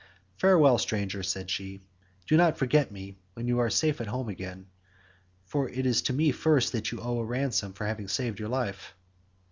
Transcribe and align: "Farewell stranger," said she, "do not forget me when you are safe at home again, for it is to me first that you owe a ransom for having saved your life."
"Farewell 0.37 0.79
stranger," 0.79 1.21
said 1.21 1.51
she, 1.51 1.83
"do 2.25 2.35
not 2.35 2.57
forget 2.57 2.91
me 2.91 3.19
when 3.35 3.47
you 3.47 3.59
are 3.59 3.69
safe 3.69 4.01
at 4.01 4.07
home 4.07 4.29
again, 4.29 4.65
for 5.45 5.69
it 5.69 5.85
is 5.85 6.01
to 6.01 6.13
me 6.13 6.31
first 6.31 6.71
that 6.71 6.91
you 6.91 6.99
owe 6.99 7.19
a 7.19 7.23
ransom 7.23 7.73
for 7.73 7.85
having 7.85 8.07
saved 8.07 8.39
your 8.39 8.49
life." 8.49 8.95